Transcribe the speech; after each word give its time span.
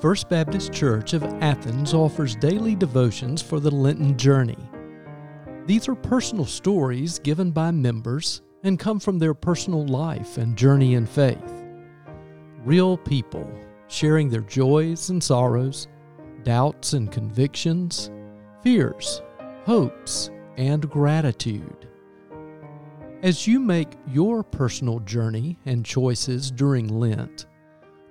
First 0.00 0.30
Baptist 0.30 0.72
Church 0.72 1.12
of 1.12 1.22
Athens 1.42 1.92
offers 1.92 2.34
daily 2.34 2.74
devotions 2.74 3.42
for 3.42 3.60
the 3.60 3.70
Lenten 3.70 4.16
journey. 4.16 4.56
These 5.66 5.90
are 5.90 5.94
personal 5.94 6.46
stories 6.46 7.18
given 7.18 7.50
by 7.50 7.70
members 7.70 8.40
and 8.62 8.78
come 8.78 8.98
from 8.98 9.18
their 9.18 9.34
personal 9.34 9.86
life 9.86 10.38
and 10.38 10.56
journey 10.56 10.94
in 10.94 11.04
faith. 11.04 11.66
Real 12.64 12.96
people 12.96 13.46
sharing 13.88 14.30
their 14.30 14.40
joys 14.40 15.10
and 15.10 15.22
sorrows, 15.22 15.86
doubts 16.44 16.94
and 16.94 17.12
convictions, 17.12 18.10
fears, 18.62 19.20
hopes, 19.66 20.30
and 20.56 20.88
gratitude. 20.88 21.90
As 23.22 23.46
you 23.46 23.60
make 23.60 23.98
your 24.08 24.42
personal 24.42 25.00
journey 25.00 25.58
and 25.66 25.84
choices 25.84 26.50
during 26.50 26.88
Lent, 26.88 27.44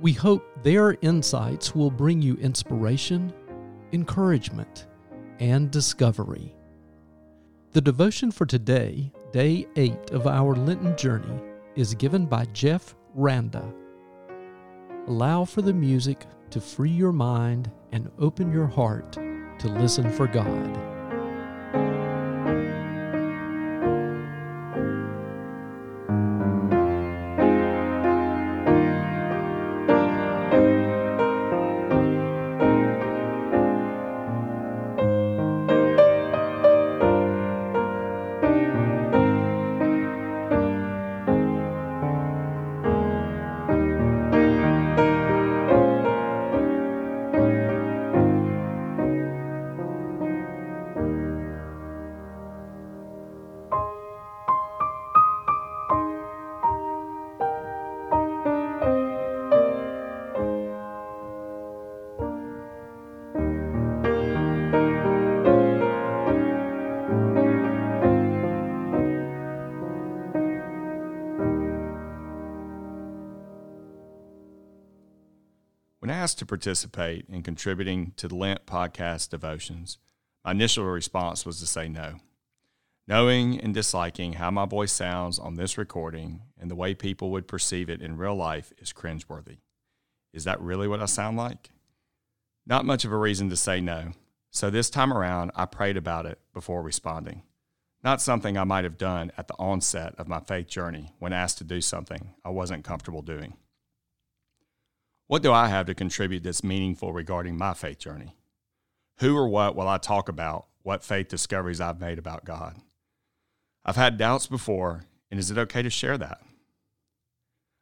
we 0.00 0.12
hope 0.12 0.62
their 0.62 0.96
insights 1.02 1.74
will 1.74 1.90
bring 1.90 2.22
you 2.22 2.34
inspiration, 2.36 3.32
encouragement, 3.92 4.86
and 5.40 5.70
discovery. 5.70 6.54
The 7.72 7.80
devotion 7.80 8.30
for 8.30 8.46
today, 8.46 9.12
day 9.32 9.66
8 9.76 10.10
of 10.12 10.26
our 10.26 10.54
Lenten 10.54 10.96
journey, 10.96 11.40
is 11.74 11.94
given 11.94 12.26
by 12.26 12.44
Jeff 12.46 12.94
Randa. 13.14 13.72
Allow 15.06 15.44
for 15.44 15.62
the 15.62 15.74
music 15.74 16.26
to 16.50 16.60
free 16.60 16.90
your 16.90 17.12
mind 17.12 17.70
and 17.92 18.10
open 18.18 18.52
your 18.52 18.66
heart 18.66 19.12
to 19.12 19.68
listen 19.68 20.10
for 20.10 20.26
God. 20.26 20.97
Asked 76.18 76.40
to 76.40 76.46
participate 76.46 77.26
in 77.28 77.44
contributing 77.44 78.12
to 78.16 78.26
the 78.26 78.34
Lent 78.34 78.66
podcast 78.66 79.30
devotions, 79.30 79.98
my 80.44 80.50
initial 80.50 80.84
response 80.84 81.46
was 81.46 81.60
to 81.60 81.66
say 81.66 81.88
no. 81.88 82.16
Knowing 83.06 83.60
and 83.60 83.72
disliking 83.72 84.32
how 84.32 84.50
my 84.50 84.66
voice 84.66 84.90
sounds 84.90 85.38
on 85.38 85.54
this 85.54 85.78
recording 85.78 86.42
and 86.60 86.68
the 86.68 86.74
way 86.74 86.92
people 86.92 87.30
would 87.30 87.46
perceive 87.46 87.88
it 87.88 88.02
in 88.02 88.16
real 88.16 88.34
life 88.34 88.72
is 88.78 88.92
cringeworthy. 88.92 89.58
Is 90.32 90.42
that 90.42 90.60
really 90.60 90.88
what 90.88 91.00
I 91.00 91.06
sound 91.06 91.36
like? 91.36 91.70
Not 92.66 92.84
much 92.84 93.04
of 93.04 93.12
a 93.12 93.16
reason 93.16 93.48
to 93.50 93.56
say 93.56 93.80
no, 93.80 94.10
so 94.50 94.70
this 94.70 94.90
time 94.90 95.12
around 95.12 95.52
I 95.54 95.66
prayed 95.66 95.96
about 95.96 96.26
it 96.26 96.40
before 96.52 96.82
responding. 96.82 97.42
Not 98.02 98.20
something 98.20 98.58
I 98.58 98.64
might 98.64 98.84
have 98.84 98.98
done 98.98 99.30
at 99.38 99.46
the 99.46 99.56
onset 99.56 100.16
of 100.18 100.26
my 100.26 100.40
faith 100.40 100.66
journey 100.66 101.12
when 101.20 101.32
asked 101.32 101.58
to 101.58 101.64
do 101.64 101.80
something 101.80 102.34
I 102.44 102.50
wasn't 102.50 102.84
comfortable 102.84 103.22
doing. 103.22 103.56
What 105.28 105.42
do 105.42 105.52
I 105.52 105.68
have 105.68 105.84
to 105.86 105.94
contribute 105.94 106.42
that's 106.42 106.64
meaningful 106.64 107.12
regarding 107.12 107.58
my 107.58 107.74
faith 107.74 107.98
journey? 107.98 108.34
Who 109.18 109.36
or 109.36 109.46
what 109.46 109.76
will 109.76 109.86
I 109.86 109.98
talk 109.98 110.30
about 110.30 110.66
what 110.82 111.04
faith 111.04 111.28
discoveries 111.28 111.82
I've 111.82 112.00
made 112.00 112.18
about 112.18 112.46
God? 112.46 112.76
I've 113.84 113.96
had 113.96 114.16
doubts 114.16 114.46
before, 114.46 115.04
and 115.30 115.38
is 115.38 115.50
it 115.50 115.58
okay 115.58 115.82
to 115.82 115.90
share 115.90 116.16
that? 116.16 116.40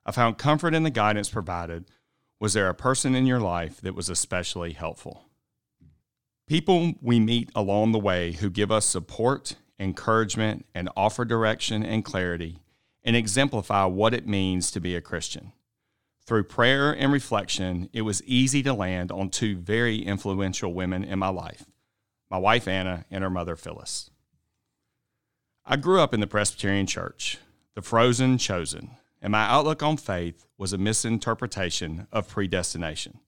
I 0.04 0.10
found 0.10 0.38
comfort 0.38 0.74
in 0.74 0.82
the 0.82 0.90
guidance 0.90 1.28
provided. 1.28 1.84
Was 2.40 2.52
there 2.52 2.68
a 2.68 2.74
person 2.74 3.14
in 3.14 3.26
your 3.26 3.40
life 3.40 3.80
that 3.80 3.94
was 3.94 4.08
especially 4.08 4.72
helpful? 4.72 5.26
People 6.48 6.94
we 7.00 7.20
meet 7.20 7.50
along 7.54 7.92
the 7.92 8.00
way 8.00 8.32
who 8.32 8.50
give 8.50 8.72
us 8.72 8.86
support, 8.86 9.54
encouragement, 9.78 10.66
and 10.74 10.88
offer 10.96 11.24
direction 11.24 11.84
and 11.84 12.04
clarity 12.04 12.58
and 13.04 13.14
exemplify 13.14 13.84
what 13.84 14.14
it 14.14 14.26
means 14.26 14.72
to 14.72 14.80
be 14.80 14.96
a 14.96 15.00
Christian. 15.00 15.52
Through 16.26 16.44
prayer 16.44 16.92
and 16.92 17.12
reflection, 17.12 17.88
it 17.92 18.02
was 18.02 18.22
easy 18.24 18.60
to 18.64 18.74
land 18.74 19.12
on 19.12 19.30
two 19.30 19.56
very 19.56 19.98
influential 19.98 20.74
women 20.74 21.04
in 21.04 21.18
my 21.18 21.28
life 21.28 21.64
my 22.28 22.38
wife 22.38 22.66
Anna 22.66 23.04
and 23.08 23.22
her 23.22 23.30
mother 23.30 23.54
Phyllis. 23.54 24.10
I 25.64 25.76
grew 25.76 26.00
up 26.00 26.12
in 26.12 26.18
the 26.18 26.26
Presbyterian 26.26 26.86
Church, 26.86 27.38
the 27.76 27.82
frozen 27.82 28.36
chosen, 28.36 28.90
and 29.22 29.30
my 29.30 29.44
outlook 29.44 29.80
on 29.80 29.96
faith 29.96 30.44
was 30.58 30.72
a 30.72 30.78
misinterpretation 30.78 32.08
of 32.10 32.28
predestination. 32.28 33.20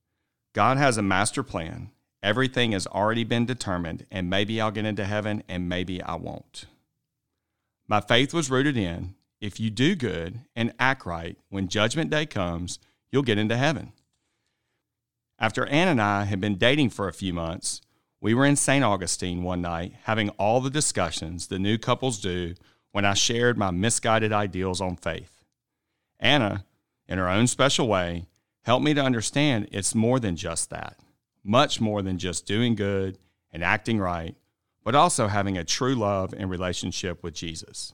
God 0.53 0.79
has 0.79 0.97
a 0.97 1.03
master 1.03 1.45
plan, 1.45 1.93
everything 2.25 2.73
has 2.73 2.89
already 2.89 3.23
been 3.23 3.47
determined, 3.47 4.05
and 4.11 4.29
maybe 4.29 4.61
I'll 4.61 4.73
get 4.73 4.85
into 4.85 5.05
heaven 5.05 5.45
and 5.49 5.69
maybe 5.69 6.03
I 6.03 6.17
won't. 6.17 6.65
My 7.87 8.01
faith 8.01 8.35
was 8.35 8.51
rooted 8.51 8.77
in 8.77 9.15
if 9.41 9.61
you 9.61 9.71
do 9.71 9.95
good 9.95 10.41
and 10.57 10.73
act 10.79 11.07
right, 11.07 11.37
when 11.49 11.69
judgment 11.69 12.11
day 12.11 12.27
comes, 12.27 12.79
you'll 13.11 13.23
get 13.23 13.39
into 13.39 13.57
heaven. 13.57 13.93
After 15.39 15.67
Ann 15.67 15.89
and 15.89 16.03
I 16.03 16.25
had 16.25 16.41
been 16.41 16.57
dating 16.57 16.91
for 16.91 17.07
a 17.07 17.13
few 17.13 17.33
months, 17.33 17.81
we 18.21 18.35
were 18.35 18.45
in 18.45 18.57
St. 18.57 18.85
Augustine 18.85 19.45
one 19.45 19.63
night 19.63 19.95
having 20.05 20.31
all 20.31 20.61
the 20.61 20.71
discussions 20.71 21.47
the 21.47 21.59
new 21.59 21.79
couples 21.79 22.19
do 22.19 22.55
when 22.91 23.05
I 23.05 23.15
shared 23.15 23.57
my 23.57 23.71
misguided 23.71 24.33
ideals 24.33 24.81
on 24.81 24.97
faith. 24.97 25.45
Anna, 26.19 26.65
in 27.07 27.19
her 27.19 27.29
own 27.29 27.47
special 27.47 27.87
way, 27.87 28.27
helped 28.63 28.85
me 28.85 28.93
to 28.95 29.05
understand 29.05 29.69
it's 29.71 29.95
more 29.95 30.19
than 30.19 30.35
just 30.35 30.71
that, 30.71 30.99
much 31.45 31.81
more 31.81 32.03
than 32.03 32.19
just 32.19 32.45
doing 32.45 32.75
good 32.75 33.19
and 33.53 33.63
acting 33.63 34.01
right, 34.01 34.35
but 34.83 34.97
also 34.97 35.29
having 35.29 35.57
a 35.57 35.65
true 35.65 35.95
love 35.95 36.35
and 36.37 36.51
relationship 36.51 37.23
with 37.23 37.35
Jesus. 37.35 37.93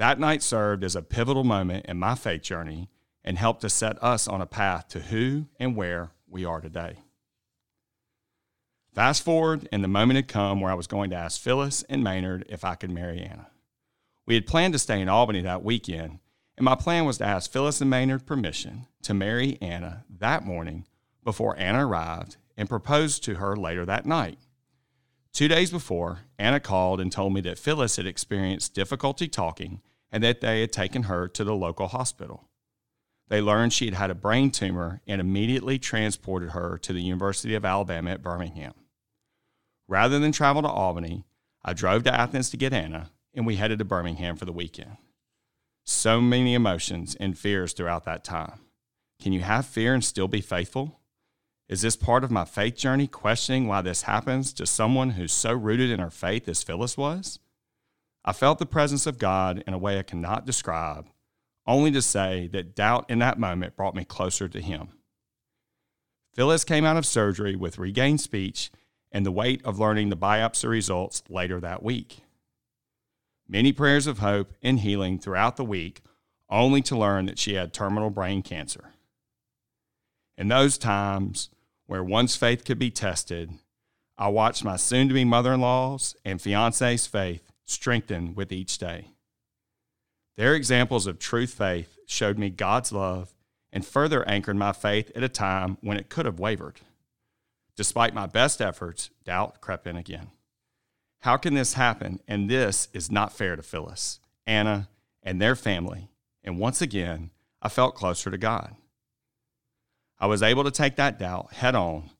That 0.00 0.18
night 0.18 0.42
served 0.42 0.82
as 0.82 0.96
a 0.96 1.02
pivotal 1.02 1.44
moment 1.44 1.84
in 1.84 1.98
my 1.98 2.14
faith 2.14 2.40
journey 2.40 2.88
and 3.22 3.36
helped 3.36 3.60
to 3.60 3.68
set 3.68 4.02
us 4.02 4.26
on 4.26 4.40
a 4.40 4.46
path 4.46 4.88
to 4.88 5.00
who 5.00 5.44
and 5.58 5.76
where 5.76 6.12
we 6.26 6.42
are 6.42 6.62
today. 6.62 7.00
Fast 8.94 9.22
forward, 9.22 9.68
and 9.70 9.84
the 9.84 9.88
moment 9.88 10.16
had 10.16 10.26
come 10.26 10.58
where 10.58 10.72
I 10.72 10.74
was 10.74 10.86
going 10.86 11.10
to 11.10 11.16
ask 11.16 11.38
Phyllis 11.38 11.82
and 11.90 12.02
Maynard 12.02 12.46
if 12.48 12.64
I 12.64 12.76
could 12.76 12.90
marry 12.90 13.20
Anna. 13.20 13.48
We 14.24 14.36
had 14.36 14.46
planned 14.46 14.72
to 14.72 14.78
stay 14.78 15.02
in 15.02 15.10
Albany 15.10 15.42
that 15.42 15.62
weekend, 15.62 16.20
and 16.56 16.64
my 16.64 16.76
plan 16.76 17.04
was 17.04 17.18
to 17.18 17.26
ask 17.26 17.52
Phyllis 17.52 17.82
and 17.82 17.90
Maynard 17.90 18.24
permission 18.24 18.86
to 19.02 19.12
marry 19.12 19.58
Anna 19.60 20.06
that 20.08 20.46
morning 20.46 20.86
before 21.24 21.58
Anna 21.58 21.86
arrived 21.86 22.38
and 22.56 22.70
propose 22.70 23.20
to 23.20 23.34
her 23.34 23.54
later 23.54 23.84
that 23.84 24.06
night. 24.06 24.38
Two 25.34 25.46
days 25.46 25.70
before, 25.70 26.20
Anna 26.38 26.58
called 26.58 27.02
and 27.02 27.12
told 27.12 27.34
me 27.34 27.42
that 27.42 27.58
Phyllis 27.58 27.96
had 27.96 28.06
experienced 28.06 28.72
difficulty 28.72 29.28
talking 29.28 29.82
and 30.12 30.22
that 30.22 30.40
they 30.40 30.60
had 30.60 30.72
taken 30.72 31.04
her 31.04 31.28
to 31.28 31.44
the 31.44 31.54
local 31.54 31.88
hospital. 31.88 32.48
They 33.28 33.40
learned 33.40 33.72
she 33.72 33.84
had 33.84 33.94
had 33.94 34.10
a 34.10 34.14
brain 34.14 34.50
tumor 34.50 35.00
and 35.06 35.20
immediately 35.20 35.78
transported 35.78 36.50
her 36.50 36.78
to 36.78 36.92
the 36.92 37.02
University 37.02 37.54
of 37.54 37.64
Alabama 37.64 38.10
at 38.10 38.22
Birmingham. 38.22 38.74
Rather 39.86 40.18
than 40.18 40.32
travel 40.32 40.62
to 40.62 40.68
Albany, 40.68 41.24
I 41.64 41.72
drove 41.72 42.02
to 42.04 42.14
Athens 42.14 42.50
to 42.50 42.56
get 42.56 42.72
Anna, 42.72 43.10
and 43.34 43.46
we 43.46 43.56
headed 43.56 43.78
to 43.78 43.84
Birmingham 43.84 44.36
for 44.36 44.46
the 44.46 44.52
weekend. 44.52 44.96
So 45.84 46.20
many 46.20 46.54
emotions 46.54 47.16
and 47.20 47.38
fears 47.38 47.72
throughout 47.72 48.04
that 48.04 48.24
time. 48.24 48.60
Can 49.22 49.32
you 49.32 49.40
have 49.40 49.66
fear 49.66 49.94
and 49.94 50.04
still 50.04 50.28
be 50.28 50.40
faithful? 50.40 51.00
Is 51.68 51.82
this 51.82 51.96
part 51.96 52.24
of 52.24 52.32
my 52.32 52.44
faith 52.44 52.76
journey 52.76 53.06
questioning 53.06 53.68
why 53.68 53.82
this 53.82 54.02
happens 54.02 54.52
to 54.54 54.66
someone 54.66 55.10
who's 55.10 55.32
so 55.32 55.52
rooted 55.52 55.90
in 55.90 56.00
her 56.00 56.10
faith 56.10 56.48
as 56.48 56.64
Phyllis 56.64 56.96
was? 56.96 57.38
I 58.24 58.32
felt 58.32 58.58
the 58.58 58.66
presence 58.66 59.06
of 59.06 59.18
God 59.18 59.64
in 59.66 59.72
a 59.72 59.78
way 59.78 59.98
I 59.98 60.02
cannot 60.02 60.44
describe, 60.44 61.06
only 61.66 61.90
to 61.92 62.02
say 62.02 62.48
that 62.52 62.74
doubt 62.74 63.08
in 63.08 63.18
that 63.20 63.38
moment 63.38 63.76
brought 63.76 63.94
me 63.94 64.04
closer 64.04 64.48
to 64.48 64.60
Him. 64.60 64.88
Phyllis 66.34 66.64
came 66.64 66.84
out 66.84 66.96
of 66.96 67.06
surgery 67.06 67.56
with 67.56 67.78
regained 67.78 68.20
speech 68.20 68.70
and 69.10 69.26
the 69.26 69.32
weight 69.32 69.64
of 69.64 69.78
learning 69.78 70.10
the 70.10 70.16
biopsy 70.16 70.68
results 70.68 71.22
later 71.28 71.60
that 71.60 71.82
week. 71.82 72.20
Many 73.48 73.72
prayers 73.72 74.06
of 74.06 74.18
hope 74.18 74.54
and 74.62 74.80
healing 74.80 75.18
throughout 75.18 75.56
the 75.56 75.64
week, 75.64 76.02
only 76.48 76.82
to 76.82 76.96
learn 76.96 77.26
that 77.26 77.38
she 77.38 77.54
had 77.54 77.72
terminal 77.72 78.10
brain 78.10 78.42
cancer. 78.42 78.92
In 80.36 80.48
those 80.48 80.78
times, 80.78 81.50
where 81.86 82.04
one's 82.04 82.36
faith 82.36 82.64
could 82.64 82.78
be 82.78 82.90
tested, 82.90 83.50
I 84.16 84.28
watched 84.28 84.62
my 84.62 84.76
soon 84.76 85.08
to 85.08 85.14
be 85.14 85.24
mother 85.24 85.52
in 85.52 85.60
law's 85.60 86.14
and 86.24 86.40
fiance's 86.40 87.06
faith 87.06 87.50
strengthen 87.70 88.34
with 88.34 88.52
each 88.52 88.78
day. 88.78 89.08
Their 90.36 90.54
examples 90.54 91.06
of 91.06 91.18
true 91.18 91.46
faith 91.46 91.98
showed 92.06 92.38
me 92.38 92.50
God's 92.50 92.92
love 92.92 93.34
and 93.72 93.86
further 93.86 94.26
anchored 94.28 94.56
my 94.56 94.72
faith 94.72 95.10
at 95.14 95.22
a 95.22 95.28
time 95.28 95.78
when 95.80 95.96
it 95.96 96.08
could 96.08 96.26
have 96.26 96.40
wavered. 96.40 96.80
Despite 97.76 98.14
my 98.14 98.26
best 98.26 98.60
efforts, 98.60 99.10
doubt 99.24 99.60
crept 99.60 99.86
in 99.86 99.96
again. 99.96 100.30
How 101.20 101.36
can 101.36 101.54
this 101.54 101.74
happen? 101.74 102.20
And 102.26 102.50
this 102.50 102.88
is 102.92 103.10
not 103.10 103.32
fair 103.32 103.54
to 103.54 103.62
Phyllis, 103.62 104.20
Anna, 104.46 104.88
and 105.22 105.40
their 105.40 105.54
family. 105.54 106.08
And 106.42 106.58
once 106.58 106.80
again, 106.80 107.30
I 107.62 107.68
felt 107.68 107.94
closer 107.94 108.30
to 108.30 108.38
God. 108.38 108.74
I 110.18 110.26
was 110.26 110.42
able 110.42 110.64
to 110.64 110.70
take 110.70 110.96
that 110.96 111.18
doubt 111.18 111.52
head 111.54 111.74
on, 111.74 112.10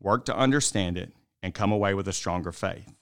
work 0.00 0.24
to 0.26 0.36
understand 0.36 0.96
it, 0.96 1.12
and 1.42 1.52
come 1.52 1.72
away 1.72 1.94
with 1.94 2.08
a 2.08 2.12
stronger 2.12 2.52
faith. 2.52 2.92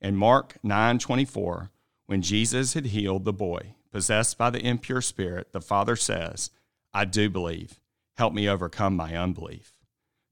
In 0.00 0.16
Mark 0.16 0.58
9:24, 0.62 1.70
when 2.06 2.22
Jesus 2.22 2.74
had 2.74 2.86
healed 2.86 3.24
the 3.24 3.32
boy 3.32 3.74
possessed 3.90 4.38
by 4.38 4.50
the 4.50 4.64
impure 4.64 5.00
spirit, 5.00 5.52
the 5.52 5.60
Father 5.60 5.96
says, 5.96 6.50
"I 6.92 7.04
do 7.04 7.28
believe. 7.28 7.80
Help 8.16 8.32
me 8.32 8.48
overcome 8.48 8.96
my 8.96 9.16
unbelief." 9.16 9.74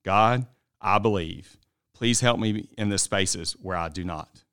God, 0.04 0.46
I 0.80 0.98
believe. 0.98 1.58
Please 1.94 2.20
help 2.20 2.38
me 2.38 2.68
in 2.76 2.90
the 2.90 2.98
spaces 2.98 3.54
where 3.54 3.76
I 3.76 3.88
do 3.88 4.04
not. 4.04 4.44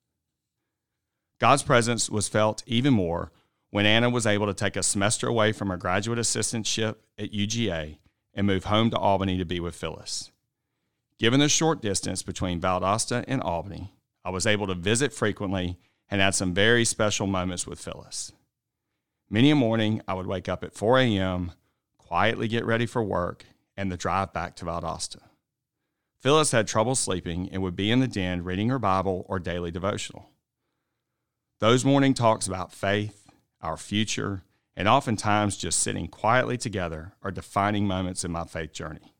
God's 1.39 1.63
presence 1.63 2.09
was 2.09 2.29
felt 2.29 2.63
even 2.65 2.93
more 2.93 3.31
when 3.69 3.85
Anna 3.85 4.09
was 4.09 4.25
able 4.25 4.47
to 4.47 4.53
take 4.53 4.75
a 4.75 4.83
semester 4.83 5.27
away 5.27 5.51
from 5.51 5.69
her 5.69 5.77
graduate 5.77 6.19
assistantship 6.19 6.95
at 7.17 7.33
UGA 7.33 7.99
and 8.33 8.47
move 8.47 8.65
home 8.65 8.89
to 8.91 8.97
Albany 8.97 9.37
to 9.37 9.45
be 9.45 9.59
with 9.59 9.75
Phyllis. 9.75 10.31
Given 11.19 11.39
the 11.39 11.49
short 11.49 11.81
distance 11.81 12.23
between 12.23 12.61
Valdosta 12.61 13.25
and 13.27 13.41
Albany, 13.41 13.93
I 14.25 14.29
was 14.29 14.47
able 14.47 14.67
to 14.67 14.75
visit 14.75 15.13
frequently 15.13 15.77
and 16.09 16.21
had 16.21 16.35
some 16.35 16.53
very 16.53 16.85
special 16.85 17.27
moments 17.27 17.67
with 17.67 17.79
Phyllis. 17.79 18.31
Many 19.29 19.51
a 19.51 19.55
morning, 19.55 20.01
I 20.07 20.13
would 20.13 20.27
wake 20.27 20.47
up 20.47 20.63
at 20.63 20.73
4 20.73 20.99
a.m., 20.99 21.53
quietly 21.97 22.47
get 22.47 22.65
ready 22.65 22.85
for 22.85 23.03
work, 23.03 23.45
and 23.75 23.91
the 23.91 23.97
drive 23.97 24.31
back 24.31 24.55
to 24.57 24.65
Valdosta. 24.65 25.19
Phyllis 26.21 26.51
had 26.51 26.67
trouble 26.67 26.95
sleeping 26.95 27.49
and 27.51 27.61
would 27.61 27.75
be 27.75 27.91
in 27.91 27.99
the 27.99 28.07
den 28.07 28.43
reading 28.43 28.69
her 28.69 28.79
Bible 28.79 29.25
or 29.27 29.39
daily 29.39 29.71
devotional. 29.71 30.29
Those 31.59 31.83
morning 31.83 32.13
talks 32.13 32.47
about 32.47 32.71
faith, 32.71 33.29
our 33.61 33.75
future, 33.75 34.43
and 34.75 34.87
oftentimes 34.87 35.57
just 35.57 35.79
sitting 35.79 36.07
quietly 36.07 36.57
together 36.57 37.13
are 37.23 37.31
defining 37.31 37.87
moments 37.87 38.23
in 38.23 38.31
my 38.31 38.45
faith 38.45 38.71
journey. 38.71 39.13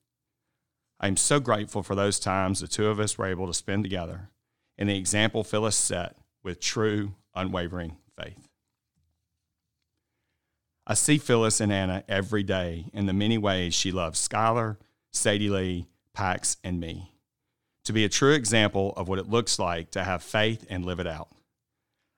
I 1.00 1.08
am 1.08 1.18
so 1.18 1.40
grateful 1.40 1.84
for 1.84 1.96
those 1.96 2.20
times 2.20 2.60
the 2.60 2.68
two 2.68 2.88
of 2.88 3.00
us 3.00 3.18
were 3.18 3.26
able 3.26 3.48
to 3.48 3.54
spend 3.54 3.84
together 3.84 4.30
and 4.78 4.90
the 4.90 4.98
example 4.98 5.44
Phyllis 5.44 5.76
set 5.76 6.16
with 6.44 6.60
true, 6.60 7.14
unwavering 7.36 7.98
faith. 8.18 8.48
I 10.86 10.96
see 10.96 11.18
Phyllis 11.18 11.62
and 11.62 11.72
Anna 11.72 12.04
every 12.10 12.44
day 12.44 12.86
in 12.94 13.06
the 13.06 13.14
many 13.14 13.38
ways 13.38 13.74
she 13.74 13.92
loves 13.92 14.26
Skylar, 14.28 14.78
Sadie 15.12 15.50
Lee, 15.50 15.88
Pax, 16.14 16.58
and 16.64 16.80
me. 16.80 17.14
To 17.86 17.94
be 17.94 18.04
a 18.04 18.10
true 18.10 18.34
example 18.34 18.94
of 18.98 19.08
what 19.08 19.20
it 19.20 19.30
looks 19.30 19.60
like 19.60 19.92
to 19.92 20.04
have 20.04 20.24
faith 20.24 20.66
and 20.70 20.86
live 20.86 21.00
it 21.00 21.08
out. 21.08 21.30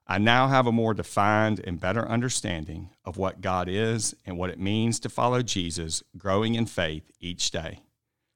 I 0.08 0.19
now 0.19 0.48
have 0.48 0.68
a 0.68 0.72
more 0.72 0.94
defined 0.94 1.60
and 1.66 1.80
better 1.80 2.08
understanding 2.08 2.92
of 3.04 3.18
what 3.18 3.42
God 3.42 3.68
is 3.68 4.16
and 4.25 4.38
what 4.38 4.51
it 4.51 4.60
means 4.60 5.00
to 5.00 5.10
follow 5.10 5.42
Jesus, 5.42 6.04
growing 6.18 6.54
in 6.54 6.68
faith 6.68 7.10
each 7.19 7.50
day. 7.50 7.80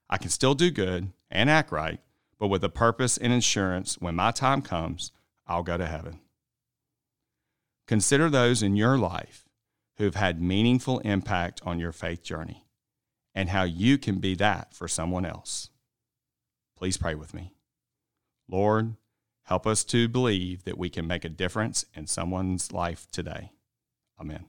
I 0.09 0.17
can 0.17 0.31
still 0.31 0.55
do 0.55 0.71
good 0.71 1.11
and 1.29 1.49
act 1.49 1.71
right, 1.71 1.99
but 2.39 2.47
with 2.47 2.63
a 2.63 2.69
purpose 2.69 3.17
and 3.17 3.33
assurance 3.33 3.97
when 3.99 4.15
my 4.15 4.31
time 4.31 4.61
comes, 4.61 5.11
I'll 5.47 5.63
go 5.63 5.77
to 5.77 5.85
heaven. 5.85 6.19
Consider 7.87 8.29
those 8.29 8.63
in 8.63 8.75
your 8.75 8.97
life 8.97 9.45
who 9.97 10.05
have 10.05 10.15
had 10.15 10.41
meaningful 10.41 10.99
impact 10.99 11.61
on 11.65 11.79
your 11.79 11.91
faith 11.91 12.23
journey 12.23 12.65
and 13.35 13.49
how 13.49 13.63
you 13.63 13.97
can 13.97 14.19
be 14.19 14.35
that 14.35 14.73
for 14.73 14.87
someone 14.87 15.25
else. 15.25 15.69
Please 16.77 16.97
pray 16.97 17.15
with 17.15 17.33
me. 17.33 17.51
Lord, 18.47 18.95
Help 19.49 19.65
us 19.65 19.83
to 19.83 20.07
believe 20.07 20.63
that 20.65 20.77
we 20.77 20.91
can 20.91 21.07
make 21.07 21.25
a 21.25 21.29
difference 21.29 21.83
in 21.95 22.05
someone's 22.05 22.71
life 22.71 23.07
today. 23.11 23.51
Amen. 24.21 24.45